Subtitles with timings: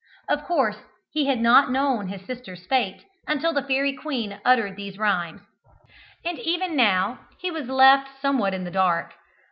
[0.27, 0.77] Of course
[1.11, 5.41] he had not known his sister's fate until the fairy queen uttered these rhymes,
[6.25, 9.13] and even now he was left somewhat in the dark.